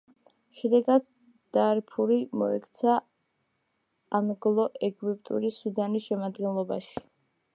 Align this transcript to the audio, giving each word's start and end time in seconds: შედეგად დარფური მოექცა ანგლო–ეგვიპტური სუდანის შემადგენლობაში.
შედეგად 0.59 1.03
დარფური 1.57 2.17
მოექცა 2.43 2.95
ანგლო–ეგვიპტური 4.21 5.55
სუდანის 5.61 6.09
შემადგენლობაში. 6.11 7.07